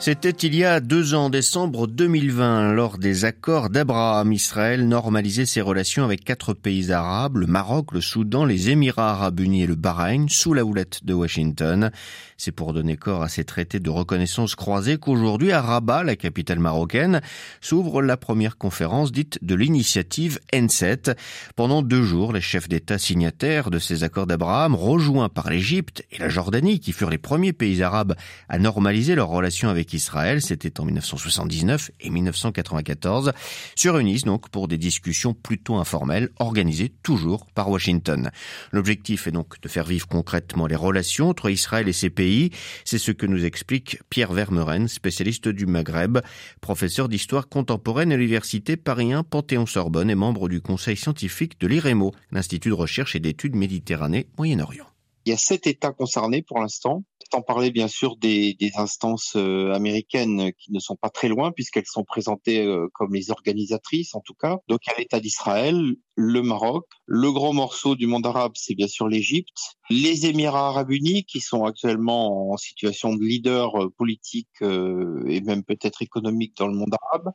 C'était 0.00 0.30
il 0.30 0.54
y 0.54 0.64
a 0.64 0.78
deux 0.78 1.14
ans, 1.14 1.28
décembre 1.28 1.88
2020, 1.88 2.72
lors 2.72 2.98
des 2.98 3.24
accords 3.24 3.68
d'Abraham. 3.68 4.32
Israël 4.32 4.86
normalisait 4.86 5.44
ses 5.44 5.60
relations 5.60 6.04
avec 6.04 6.22
quatre 6.22 6.54
pays 6.54 6.92
arabes, 6.92 7.38
le 7.38 7.48
Maroc, 7.48 7.90
le 7.92 8.00
Soudan, 8.00 8.44
les 8.44 8.70
Émirats 8.70 9.10
arabes 9.10 9.40
unis 9.40 9.64
et 9.64 9.66
le 9.66 9.74
Bahreïn, 9.74 10.28
sous 10.28 10.54
la 10.54 10.64
houlette 10.64 11.04
de 11.04 11.14
Washington. 11.14 11.90
C'est 12.36 12.52
pour 12.52 12.72
donner 12.72 12.96
corps 12.96 13.24
à 13.24 13.28
ces 13.28 13.42
traités 13.42 13.80
de 13.80 13.90
reconnaissance 13.90 14.54
croisés 14.54 14.98
qu'aujourd'hui, 14.98 15.50
à 15.50 15.60
Rabat, 15.60 16.04
la 16.04 16.14
capitale 16.14 16.60
marocaine, 16.60 17.20
s'ouvre 17.60 18.00
la 18.00 18.16
première 18.16 18.56
conférence 18.56 19.10
dite 19.10 19.40
de 19.42 19.56
l'initiative 19.56 20.38
N7. 20.52 21.16
Pendant 21.56 21.82
deux 21.82 22.04
jours, 22.04 22.32
les 22.32 22.40
chefs 22.40 22.68
d'État 22.68 22.98
signataires 22.98 23.70
de 23.70 23.80
ces 23.80 24.04
accords 24.04 24.28
d'Abraham, 24.28 24.76
rejoints 24.76 25.28
par 25.28 25.50
l'Égypte 25.50 26.04
et 26.12 26.18
la 26.18 26.28
Jordanie, 26.28 26.78
qui 26.78 26.92
furent 26.92 27.10
les 27.10 27.18
premiers 27.18 27.52
pays 27.52 27.82
arabes 27.82 28.14
à 28.48 28.60
normaliser 28.60 29.16
leurs 29.16 29.28
relations 29.28 29.68
avec 29.68 29.87
Israël, 29.92 30.42
c'était 30.42 30.80
en 30.80 30.84
1979 30.84 31.90
et 32.00 32.10
1994, 32.10 33.32
se 33.76 33.88
réunissent 33.88 34.24
donc 34.24 34.48
pour 34.50 34.68
des 34.68 34.78
discussions 34.78 35.34
plutôt 35.34 35.76
informelles 35.76 36.30
organisées 36.38 36.92
toujours 37.02 37.46
par 37.46 37.70
Washington. 37.70 38.30
L'objectif 38.72 39.26
est 39.26 39.32
donc 39.32 39.60
de 39.60 39.68
faire 39.68 39.84
vivre 39.84 40.06
concrètement 40.08 40.66
les 40.66 40.76
relations 40.76 41.28
entre 41.28 41.50
Israël 41.50 41.88
et 41.88 41.92
ses 41.92 42.10
pays. 42.10 42.50
C'est 42.84 42.98
ce 42.98 43.12
que 43.12 43.26
nous 43.26 43.44
explique 43.44 43.98
Pierre 44.10 44.32
Vermeren, 44.32 44.88
spécialiste 44.88 45.48
du 45.48 45.66
Maghreb, 45.66 46.18
professeur 46.60 47.08
d'histoire 47.08 47.48
contemporaine 47.48 48.12
à 48.12 48.16
l'université 48.16 48.76
Paris 48.76 49.12
1 49.12 49.24
Panthéon-Sorbonne 49.24 50.10
et 50.10 50.14
membre 50.14 50.48
du 50.48 50.60
conseil 50.60 50.96
scientifique 50.96 51.60
de 51.60 51.66
l'IREMO, 51.66 52.12
l'Institut 52.30 52.68
de 52.70 52.74
recherche 52.74 53.16
et 53.16 53.20
d'études 53.20 53.56
Méditerranée 53.56 54.28
Moyen-Orient. 54.36 54.86
Il 55.24 55.30
y 55.30 55.34
a 55.34 55.36
sept 55.36 55.66
États 55.66 55.92
concernés 55.92 56.42
pour 56.42 56.58
l'instant 56.58 57.02
sans 57.32 57.42
parler 57.42 57.70
bien 57.70 57.88
sûr 57.88 58.16
des, 58.16 58.54
des 58.54 58.72
instances 58.76 59.34
euh, 59.36 59.72
américaines 59.72 60.52
qui 60.58 60.72
ne 60.72 60.78
sont 60.78 60.96
pas 60.96 61.10
très 61.10 61.28
loin 61.28 61.52
puisqu'elles 61.52 61.86
sont 61.86 62.04
présentées 62.04 62.64
euh, 62.64 62.88
comme 62.94 63.14
les 63.14 63.30
organisatrices 63.30 64.14
en 64.14 64.20
tout 64.20 64.34
cas. 64.34 64.58
Donc 64.68 64.80
a 64.88 64.98
l'État 64.98 65.20
d'Israël, 65.20 65.94
le 66.20 66.42
Maroc, 66.42 66.84
le 67.06 67.30
grand 67.30 67.52
morceau 67.52 67.94
du 67.94 68.08
monde 68.08 68.26
arabe, 68.26 68.50
c'est 68.56 68.74
bien 68.74 68.88
sûr 68.88 69.06
l'Égypte, 69.06 69.76
les 69.88 70.26
Émirats 70.26 70.66
arabes 70.66 70.90
unis 70.90 71.22
qui 71.22 71.38
sont 71.38 71.64
actuellement 71.64 72.50
en 72.50 72.56
situation 72.56 73.14
de 73.14 73.22
leader 73.22 73.80
euh, 73.80 73.88
politique 73.96 74.48
et 74.60 75.40
même 75.42 75.62
peut-être 75.62 76.02
économique 76.02 76.56
dans 76.56 76.66
le 76.66 76.74
monde 76.74 76.92
arabe. 77.00 77.30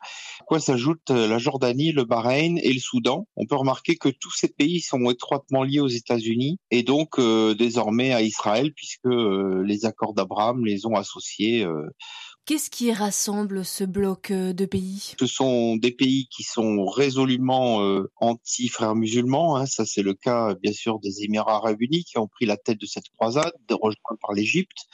Quoi 0.45 0.59
s'ajoute 0.59 1.09
la 1.11 1.37
Jordanie, 1.37 1.93
le 1.93 2.03
Bahreïn 2.03 2.57
et 2.57 2.73
le 2.73 2.79
Soudan. 2.79 3.25
On 3.37 3.45
peut 3.45 3.55
remarquer 3.55 3.95
que 3.95 4.09
tous 4.09 4.31
ces 4.31 4.49
pays 4.49 4.81
sont 4.81 5.09
étroitement 5.09 5.63
liés 5.63 5.79
aux 5.79 5.87
États-Unis 5.87 6.59
et 6.69 6.83
donc 6.83 7.19
désormais 7.57 8.11
à 8.11 8.21
Israël 8.21 8.73
puisque 8.73 9.05
les 9.05 9.85
accords 9.85 10.13
d'Abraham 10.13 10.65
les 10.65 10.85
ont 10.85 10.95
associés. 10.95 11.65
Euh, 12.43 12.53
Qu'est-ce 12.53 12.69
qui 12.69 12.91
rassemble 12.91 13.65
ce 13.65 13.83
bloc 13.83 14.31
euh, 14.31 14.53
de 14.53 14.65
pays? 14.65 15.13
Ce 15.19 15.27
sont 15.27 15.75
des 15.77 15.91
pays 15.91 16.27
qui 16.29 16.43
sont 16.43 16.85
résolument 16.85 17.81
euh, 17.83 18.11
anti-frères 18.17 18.95
musulmans. 18.95 19.57
Hein. 19.57 19.65
Ça, 19.65 19.85
c'est 19.85 20.01
le 20.01 20.13
cas, 20.13 20.55
bien 20.55 20.73
sûr, 20.73 20.99
des 20.99 21.23
Émirats 21.23 21.55
arabes 21.55 21.81
unis 21.81 22.03
qui 22.03 22.17
ont 22.17 22.27
pris 22.27 22.45
la 22.45 22.57
tête 22.57 22.79
de 22.79 22.85
cette 22.85 23.09
croisade, 23.17 23.53
rejoints 23.69 24.17
par 24.21 24.33
l'Égypte 24.33 24.87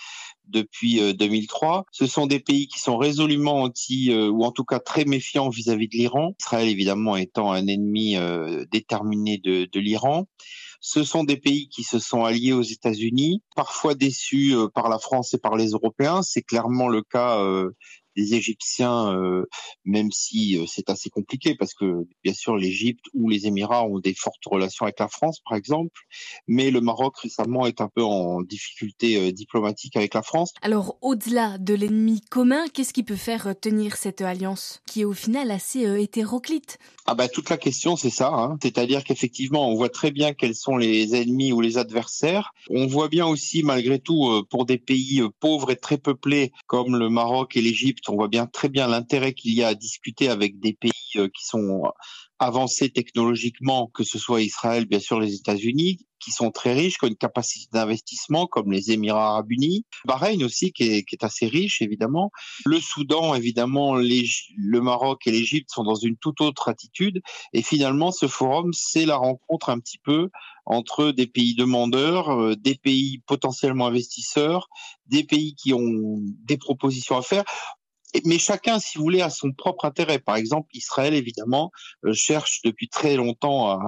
depuis 0.48 1.14
2003. 1.14 1.86
Ce 1.92 2.08
sont 2.08 2.26
des 2.26 2.40
pays 2.40 2.68
qui 2.68 2.80
sont 2.80 2.98
résolument 2.98 3.62
anti, 3.62 4.12
ou 4.12 4.44
en 4.44 4.52
tout 4.52 4.64
cas 4.64 4.80
très 4.80 5.06
méfiants 5.06 5.50
vis-à-vis 5.50 5.88
de 5.88 5.96
l'Iran. 5.96 6.34
Israël, 6.40 6.68
évidemment, 6.68 7.16
étant 7.18 7.52
un 7.52 7.68
ennemi 7.68 8.18
déterminé 8.72 9.38
de 9.38 9.80
l'Iran. 9.80 10.26
Ce 10.80 11.04
sont 11.04 11.24
des 11.24 11.38
pays 11.38 11.68
qui 11.68 11.84
se 11.84 12.00
sont 12.00 12.24
alliés 12.24 12.54
aux 12.54 12.62
États-Unis, 12.62 13.44
parfois 13.56 13.96
déçus 13.96 14.56
euh, 14.56 14.68
par 14.68 14.90
la 14.90 15.00
France 15.00 15.34
et 15.34 15.38
par 15.38 15.56
les 15.56 15.72
Européens. 15.72 16.22
C'est 16.22 16.42
clairement 16.42 16.88
le 16.88 17.02
cas 17.04 17.44
des 18.20 18.34
Égyptiens, 18.34 19.14
euh, 19.14 19.46
même 19.86 20.12
si 20.12 20.58
euh, 20.58 20.66
c'est 20.68 20.90
assez 20.90 21.10
compliqué 21.10 21.56
parce 21.56 21.74
que 21.74 22.06
bien 22.24 22.34
sûr 22.34 22.58
l'Égypte 22.58 23.06
ou 23.14 23.30
les 23.30 23.48
Émirats 23.48 23.86
ont 23.86 24.00
des 24.00 24.14
fortes 24.14 24.46
relations 24.46 24.86
avec 24.86 25.00
la 25.00 25.08
France, 25.08 25.40
par 25.48 25.58
exemple, 25.58 26.02
mais 26.48 26.70
le 26.70 26.82
Maroc 26.82 27.18
récemment 27.18 27.66
est 27.66 27.82
un 27.82 27.88
peu 27.88 28.04
en 28.04 28.42
difficulté 28.42 29.16
euh, 29.16 29.32
diplomatique 29.32 29.96
avec 29.96 30.14
la 30.14 30.22
France. 30.22 30.54
Alors 30.62 30.98
au-delà 31.02 31.58
de 31.58 31.74
l'ennemi 31.74 32.22
commun, 32.30 32.66
qu'est-ce 32.74 32.94
qui 32.94 33.04
peut 33.04 33.16
faire 33.16 33.54
tenir 33.60 33.96
cette 33.96 34.22
alliance 34.22 34.82
qui 34.86 35.02
est 35.02 35.06
au 35.06 35.14
final 35.14 35.50
assez 35.52 35.82
hétéroclite? 36.02 36.78
Ah 37.06 37.16
bah 37.16 37.28
toute 37.28 37.50
la 37.50 37.58
question 37.58 37.96
c'est 37.96 38.10
ça, 38.10 38.32
hein. 38.34 38.58
c'est-à-dire 38.62 39.04
qu'effectivement 39.04 39.70
on 39.70 39.76
voit 39.76 39.90
très 39.90 40.12
bien 40.12 40.34
quels 40.34 40.56
sont 40.56 40.78
les 40.78 41.16
ennemis 41.16 41.54
ou 41.54 41.62
les 41.62 41.78
adversaires. 41.78 42.54
On 42.70 42.86
voit 42.86 43.08
bien 43.08 43.26
aussi 43.26 43.64
malgré 43.64 44.00
tout 44.00 44.44
pour 44.50 44.66
des 44.66 44.78
pays 44.78 45.22
pauvres 45.40 45.72
et 45.72 45.78
très 45.78 45.98
peuplés 45.98 46.52
comme 46.68 46.98
le 46.98 47.10
Maroc 47.10 47.56
et 47.56 47.62
l'Égypte 47.62 48.09
on 48.10 48.16
voit 48.16 48.28
bien 48.28 48.46
très 48.46 48.70
bien 48.70 48.88
l'intérêt 48.88 49.34
qu'il 49.34 49.54
y 49.54 49.64
a 49.64 49.70
à 49.70 49.76
discuter 49.76 50.30
avec 50.30 50.60
des 50.60 50.74
pays 50.74 50.92
euh, 51.16 51.28
qui 51.28 51.46
sont 51.46 51.84
avancés 52.40 52.90
technologiquement, 52.90 53.88
que 53.94 54.04
ce 54.04 54.18
soit 54.18 54.42
Israël, 54.42 54.86
bien 54.86 55.00
sûr 55.00 55.20
les 55.20 55.36
États-Unis, 55.36 56.00
qui 56.20 56.32
sont 56.32 56.52
très 56.52 56.74
riches, 56.74 56.98
qui 56.98 57.06
ont 57.06 57.10
une 57.10 57.16
capacité 57.16 57.68
d'investissement, 57.72 58.48
comme 58.48 58.72
les 58.72 58.92
Émirats 58.92 59.32
arabes 59.32 59.52
unis. 59.52 59.86
Bahreïn 60.06 60.44
aussi, 60.44 60.72
qui 60.72 60.84
est, 60.84 61.24
assez 61.24 61.48
riche, 61.48 61.82
évidemment. 61.82 62.32
Le 62.66 62.80
Soudan, 62.80 63.36
évidemment, 63.36 63.96
le 63.96 64.80
Maroc 64.82 65.28
et 65.28 65.32
l'Égypte 65.32 65.70
sont 65.70 65.84
dans 65.84 65.96
une 65.96 66.18
toute 66.18 66.42
autre 66.42 66.70
attitude. 66.70 67.22
Et 67.54 67.62
finalement, 67.62 68.12
ce 68.12 68.28
forum, 68.28 68.72
c'est 68.74 69.06
la 69.06 69.18
rencontre 69.18 69.70
un 69.70 69.80
petit 69.80 70.00
peu 70.00 70.30
entre 70.66 71.12
des 71.12 71.28
pays 71.28 71.56
demandeurs, 71.56 72.30
euh, 72.30 72.56
des 72.56 72.76
pays 72.76 73.24
potentiellement 73.26 73.88
investisseurs, 73.88 74.70
des 75.08 75.24
pays 75.24 75.56
qui 75.56 75.74
ont 75.74 76.20
des 76.46 76.58
propositions 76.58 77.18
à 77.18 77.22
faire 77.22 77.44
mais 78.26 78.40
chacun, 78.40 78.80
si 78.80 78.98
vous 78.98 79.04
voulez, 79.04 79.22
a 79.22 79.30
son 79.30 79.52
propre 79.52 79.86
intérêt. 79.86 80.20
Par 80.20 80.36
exemple, 80.36 80.68
Israël, 80.74 81.14
évidemment, 81.14 81.72
euh, 82.06 82.14
cherche 82.14 82.62
depuis 82.64 82.90
très 82.90 83.16
longtemps 83.16 83.80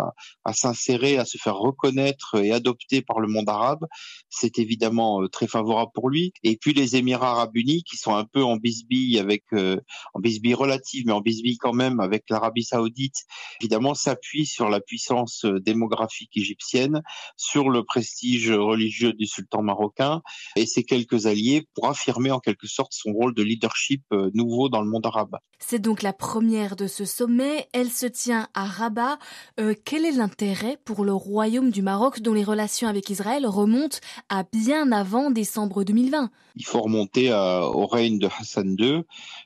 à, 0.46 0.54
s'insérer, 0.54 1.18
à 1.18 1.26
se 1.26 1.38
faire 1.38 1.56
reconnaître 1.56 2.36
et 2.36 2.52
adopter 2.52 3.02
par 3.02 3.20
le 3.20 3.28
monde 3.28 3.50
arabe. 3.50 3.86
C'est 4.30 4.60
évidemment 4.60 5.24
euh, 5.24 5.28
très 5.28 5.48
favorable 5.48 5.92
pour 5.94 6.10
lui. 6.10 6.34
Et 6.44 6.56
puis 6.58 6.74
les 6.74 6.96
Émirats 6.96 7.32
arabes 7.32 7.56
unis, 7.56 7.84
qui 7.84 7.98
sont 7.98 8.16
un 8.16 8.26
peu 8.26 8.44
en 8.44 8.58
bisbille 8.58 9.18
avec, 9.18 9.44
euh, 9.54 9.78
en 10.14 10.20
bisbille 10.20 10.54
relative, 10.54 11.06
mais 11.08 11.14
en 11.14 11.22
bisbille 11.22 11.58
quand 11.58 11.74
même 11.74 12.00
avec 12.00 12.26
l'Arabie 12.30 12.64
saoudite, 12.64 13.26
évidemment, 13.60 13.96
s'appuie 13.96 14.46
sur 14.46 14.70
la 14.70 14.82
puissance 14.82 15.46
démographique 15.46 16.38
égyptienne, 16.38 17.02
sur 17.38 17.70
le 17.70 17.84
prestige 17.84 18.52
religieux 18.52 19.14
du 19.14 19.26
sultan 19.26 19.64
marocain 19.64 20.22
et 20.56 20.66
ses 20.68 20.84
quelques 20.84 21.26
alliés 21.26 21.68
pour 21.74 21.90
affirmer 21.90 22.32
en 22.32 22.40
quelque 22.40 22.68
sorte 22.68 22.94
son 22.94 23.12
rôle 23.14 23.34
de 23.34 23.42
leadership 23.42 24.04
euh, 24.11 24.11
nouveau 24.34 24.70
dans 24.70 24.82
le 24.82 24.90
monde 24.90 25.06
arabe. 25.06 25.38
C'est 25.60 25.80
donc 25.80 26.02
la 26.02 26.14
première 26.14 26.76
de 26.76 26.88
ce 26.88 27.06
sommet. 27.06 27.68
Elle 27.74 27.90
se 27.90 28.06
tient 28.06 28.48
à 28.54 28.66
Rabat. 28.66 29.20
Euh, 29.60 29.74
quel 29.86 30.06
est 30.06 30.12
l'intérêt 30.12 30.78
pour 30.84 31.04
le 31.06 31.14
royaume 31.14 31.70
du 31.70 31.82
Maroc 31.82 32.22
dont 32.22 32.34
les 32.34 32.44
relations 32.44 32.88
avec 32.88 33.10
Israël 33.10 33.46
remontent 33.46 34.00
à 34.30 34.44
bien 34.44 34.92
avant 34.92 35.32
décembre 35.32 35.84
2020 35.84 36.30
Il 36.56 36.66
faut 36.66 36.82
remonter 36.82 37.32
au 37.32 37.86
règne 37.86 38.20
de 38.20 38.28
Hassan 38.40 38.76
II 38.78 39.04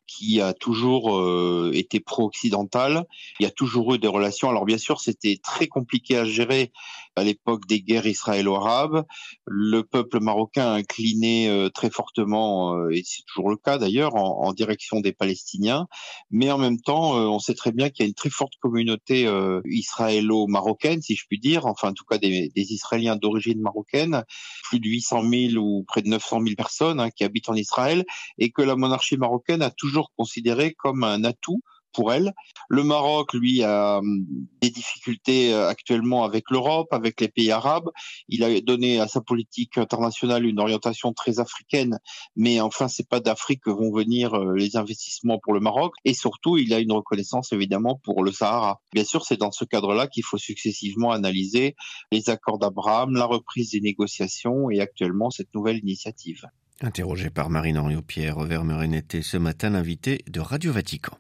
qui 0.08 0.42
a 0.42 0.54
toujours 0.54 1.18
euh, 1.18 1.72
été 1.74 2.00
pro-occidental. 2.00 3.06
Il 3.40 3.44
y 3.44 3.46
a 3.46 3.52
toujours 3.52 3.96
eu 3.96 4.00
des 4.00 4.08
relations. 4.08 4.50
Alors 4.50 4.66
bien 4.66 4.78
sûr, 4.78 5.00
c'était 5.00 5.40
très 5.42 5.68
compliqué 5.68 6.18
à 6.18 6.26
gérer 6.26 6.72
à 7.16 7.24
l'époque 7.24 7.66
des 7.68 7.82
guerres 7.82 8.06
israélo-arabes. 8.06 9.06
Le 9.46 9.84
peuple 9.84 10.20
marocain 10.20 10.74
incliné 10.74 11.50
euh, 11.50 11.70
très 11.70 11.90
fortement, 11.90 12.76
euh, 12.76 12.90
et 12.92 13.04
c'est 13.06 13.24
toujours 13.26 13.50
le 13.50 13.58
cas 13.58 13.78
d'ailleurs, 13.78 14.16
en, 14.16 14.54
direction 14.54 15.02
des 15.02 15.12
Palestiniens. 15.12 15.88
Mais 16.32 16.52
en 16.52 16.58
même 16.58 16.80
temps, 16.80 17.14
on 17.14 17.40
sait 17.40 17.56
très 17.56 17.72
bien 17.72 17.90
qu'il 17.90 18.06
y 18.06 18.08
a 18.08 18.08
une 18.08 18.14
très 18.14 18.30
forte 18.30 18.54
communauté 18.62 19.30
israélo-marocaine, 19.66 21.02
si 21.02 21.16
je 21.16 21.26
puis 21.28 21.40
dire, 21.40 21.66
enfin 21.66 21.90
en 21.90 21.94
tout 21.94 22.06
cas 22.06 22.18
des, 22.18 22.50
des 22.56 22.74
Israéliens 22.74 23.18
d'origine 23.18 23.60
marocaine, 23.60 24.24
plus 24.64 24.80
de 24.80 24.88
800 24.88 25.24
000 25.30 25.54
ou 25.58 25.84
près 25.84 26.02
de 26.02 26.08
900 26.08 26.42
000 26.42 26.56
personnes 26.56 27.00
hein, 27.02 27.10
qui 27.10 27.24
habitent 27.26 27.50
en 27.50 27.56
Israël, 27.56 28.06
et 28.38 28.52
que 28.52 28.62
la 28.62 28.76
monarchie 28.76 29.18
marocaine 29.18 29.62
a 29.62 29.72
toujours 29.72 29.95
considéré 30.18 30.74
comme 30.74 31.04
un 31.04 31.24
atout 31.24 31.62
pour 31.96 32.14
elle. 32.14 32.34
Le 32.70 32.84
Maroc, 32.84 33.34
lui, 33.34 33.64
a 33.64 34.00
hum, 34.00 34.26
des 34.62 34.70
difficultés 34.70 35.54
euh, 35.54 35.68
actuellement 35.68 36.24
avec 36.24 36.52
l'Europe, 36.52 36.88
avec 36.92 37.22
les 37.22 37.30
pays 37.30 37.52
arabes. 37.52 37.90
Il 38.28 38.44
a 38.44 38.62
donné 38.62 39.00
à 39.00 39.08
sa 39.08 39.22
politique 39.22 39.78
internationale 39.78 40.46
une 40.46 40.60
orientation 40.60 41.14
très 41.14 41.40
africaine, 41.40 41.98
mais 42.36 42.60
enfin, 42.60 42.88
c'est 42.88 43.08
pas 43.08 43.20
d'Afrique 43.20 43.62
que 43.64 43.70
vont 43.70 43.92
venir 43.92 44.34
euh, 44.34 44.54
les 44.56 44.76
investissements 44.76 45.40
pour 45.42 45.54
le 45.54 45.60
Maroc. 45.60 45.94
Et 46.04 46.14
surtout, 46.14 46.58
il 46.58 46.74
a 46.74 46.80
une 46.80 46.92
reconnaissance 46.92 47.54
évidemment 47.54 48.00
pour 48.04 48.24
le 48.24 48.32
Sahara. 48.32 48.82
Bien 48.94 49.06
sûr, 49.06 49.26
c'est 49.26 49.38
dans 49.38 49.52
ce 49.52 49.66
cadre-là 49.66 50.08
qu'il 50.08 50.24
faut 50.24 50.38
successivement 50.38 51.12
analyser 51.12 51.76
les 52.12 52.30
accords 52.30 52.60
d'Abraham, 52.60 53.14
la 53.14 53.26
reprise 53.26 53.72
des 53.72 53.82
négociations 53.82 54.70
et 54.70 54.82
actuellement 54.82 55.30
cette 55.30 55.54
nouvelle 55.54 55.78
initiative. 55.78 56.46
Interrogé 56.82 57.30
par 57.30 57.50
Marine 57.50 57.78
Henriot-Pierre, 57.78 58.40
Vermeuren 58.42 58.94
était 58.94 59.22
ce 59.22 59.38
matin 59.38 59.70
l'invité 59.70 60.24
de 60.28 60.42
Radio 60.42 60.74
Vatican. 60.74 61.18